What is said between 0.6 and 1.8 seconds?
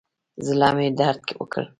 مې درد وکړ.